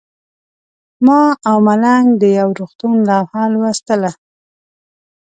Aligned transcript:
ما 1.05 1.21
او 1.49 1.57
ملنګ 1.67 2.07
د 2.21 2.23
یو 2.39 2.47
روغتون 2.59 2.93
لوحه 3.09 3.41
لوستله. 3.53 4.11